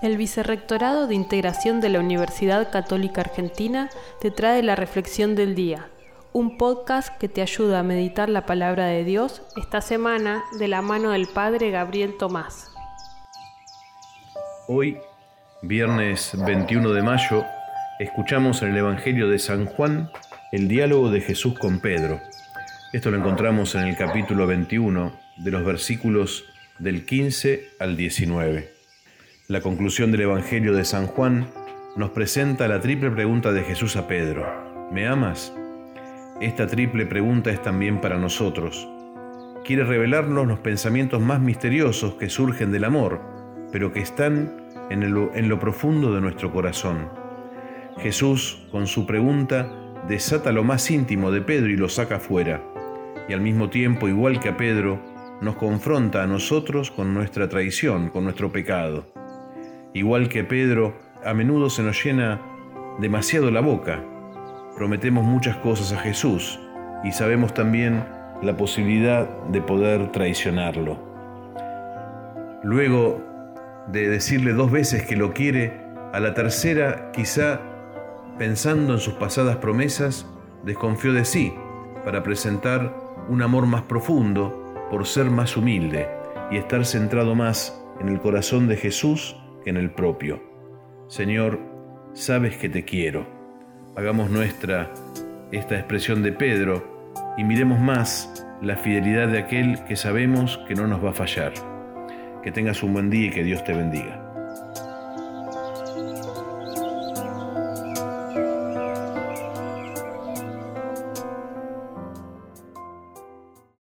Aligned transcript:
El 0.00 0.16
Vicerrectorado 0.16 1.06
de 1.06 1.14
Integración 1.14 1.80
de 1.80 1.88
la 1.88 2.00
Universidad 2.00 2.70
Católica 2.70 3.20
Argentina 3.20 3.90
te 4.20 4.30
trae 4.30 4.62
la 4.62 4.74
Reflexión 4.74 5.34
del 5.34 5.54
Día, 5.54 5.88
un 6.32 6.56
podcast 6.56 7.16
que 7.18 7.28
te 7.28 7.42
ayuda 7.42 7.80
a 7.80 7.82
meditar 7.82 8.28
la 8.28 8.46
palabra 8.46 8.86
de 8.86 9.04
Dios 9.04 9.42
esta 9.56 9.80
semana 9.80 10.42
de 10.58 10.68
la 10.68 10.82
mano 10.82 11.10
del 11.10 11.26
Padre 11.26 11.70
Gabriel 11.70 12.16
Tomás. 12.18 12.72
Hoy, 14.66 14.98
viernes 15.62 16.32
21 16.46 16.92
de 16.92 17.02
mayo, 17.02 17.44
escuchamos 18.00 18.62
en 18.62 18.70
el 18.70 18.78
Evangelio 18.78 19.28
de 19.28 19.38
San 19.38 19.66
Juan 19.66 20.10
el 20.52 20.68
diálogo 20.68 21.10
de 21.10 21.20
Jesús 21.20 21.58
con 21.58 21.80
Pedro. 21.80 22.20
Esto 22.92 23.10
lo 23.10 23.18
encontramos 23.18 23.74
en 23.74 23.82
el 23.82 23.96
capítulo 23.96 24.46
21 24.46 25.12
de 25.36 25.50
los 25.50 25.64
versículos 25.64 26.44
del 26.78 27.06
15 27.06 27.70
al 27.78 27.96
19. 27.96 28.81
La 29.52 29.60
conclusión 29.60 30.10
del 30.12 30.22
Evangelio 30.22 30.72
de 30.72 30.82
San 30.82 31.06
Juan 31.06 31.46
nos 31.94 32.08
presenta 32.08 32.68
la 32.68 32.80
triple 32.80 33.10
pregunta 33.10 33.52
de 33.52 33.62
Jesús 33.62 33.96
a 33.96 34.08
Pedro. 34.08 34.46
¿Me 34.90 35.06
amas? 35.06 35.52
Esta 36.40 36.66
triple 36.66 37.04
pregunta 37.04 37.50
es 37.50 37.60
también 37.60 38.00
para 38.00 38.16
nosotros. 38.16 38.88
Quiere 39.62 39.84
revelarnos 39.84 40.46
los 40.46 40.60
pensamientos 40.60 41.20
más 41.20 41.38
misteriosos 41.38 42.14
que 42.14 42.30
surgen 42.30 42.72
del 42.72 42.84
amor, 42.84 43.20
pero 43.70 43.92
que 43.92 44.00
están 44.00 44.56
en, 44.88 45.12
lo 45.50 45.58
profundo 45.58 46.14
de 46.14 46.22
nuestro 46.22 46.50
corazón. 46.50 47.10
Jesús, 47.98 48.66
con 48.70 48.86
su 48.86 49.04
pregunta, 49.04 49.70
desata 50.08 50.50
lo 50.50 50.64
más 50.64 50.90
íntimo 50.90 51.30
de 51.30 51.42
Pedro 51.42 51.68
y 51.68 51.76
lo 51.76 51.90
saca 51.90 52.20
fuera. 52.20 52.62
Y 53.28 53.34
al 53.34 53.42
mismo 53.42 53.68
tiempo, 53.68 54.08
igual 54.08 54.40
que 54.40 54.48
a 54.48 54.56
Pedro, 54.56 54.98
nos 55.42 55.56
confronta 55.56 56.22
a 56.22 56.26
nosotros 56.26 56.90
con 56.90 57.12
nuestra 57.12 57.50
traición, 57.50 58.08
con 58.08 58.24
nuestro 58.24 58.50
pecado. 58.50 59.12
Igual 59.94 60.30
que 60.30 60.42
Pedro, 60.42 60.94
a 61.22 61.34
menudo 61.34 61.68
se 61.68 61.82
nos 61.82 62.02
llena 62.02 62.40
demasiado 62.98 63.50
la 63.50 63.60
boca. 63.60 64.02
Prometemos 64.74 65.24
muchas 65.24 65.56
cosas 65.58 65.92
a 65.92 66.00
Jesús 66.00 66.58
y 67.04 67.12
sabemos 67.12 67.52
también 67.52 68.02
la 68.40 68.56
posibilidad 68.56 69.28
de 69.48 69.60
poder 69.60 70.10
traicionarlo. 70.10 70.98
Luego 72.62 73.20
de 73.88 74.08
decirle 74.08 74.54
dos 74.54 74.70
veces 74.70 75.02
que 75.02 75.16
lo 75.16 75.34
quiere, 75.34 75.82
a 76.12 76.20
la 76.20 76.32
tercera, 76.32 77.10
quizá 77.12 77.60
pensando 78.38 78.94
en 78.94 78.98
sus 78.98 79.14
pasadas 79.14 79.56
promesas, 79.56 80.26
desconfió 80.64 81.12
de 81.12 81.24
sí 81.24 81.52
para 82.04 82.22
presentar 82.22 82.96
un 83.28 83.42
amor 83.42 83.66
más 83.66 83.82
profundo 83.82 84.74
por 84.90 85.06
ser 85.06 85.30
más 85.30 85.56
humilde 85.56 86.08
y 86.50 86.56
estar 86.56 86.84
centrado 86.86 87.34
más 87.34 87.78
en 88.00 88.08
el 88.08 88.20
corazón 88.20 88.68
de 88.68 88.76
Jesús 88.76 89.36
que 89.62 89.70
en 89.70 89.76
el 89.76 89.90
propio. 89.90 90.42
Señor, 91.08 91.60
sabes 92.14 92.56
que 92.56 92.68
te 92.68 92.84
quiero. 92.84 93.26
Hagamos 93.96 94.30
nuestra 94.30 94.92
esta 95.50 95.76
expresión 95.76 96.22
de 96.22 96.32
Pedro 96.32 97.12
y 97.36 97.44
miremos 97.44 97.78
más 97.80 98.46
la 98.62 98.76
fidelidad 98.76 99.28
de 99.28 99.38
aquel 99.38 99.82
que 99.84 99.96
sabemos 99.96 100.58
que 100.68 100.74
no 100.74 100.86
nos 100.86 101.04
va 101.04 101.10
a 101.10 101.14
fallar. 101.14 101.52
Que 102.42 102.52
tengas 102.52 102.82
un 102.82 102.92
buen 102.92 103.10
día 103.10 103.26
y 103.26 103.30
que 103.30 103.44
Dios 103.44 103.62
te 103.64 103.72
bendiga. 103.74 104.21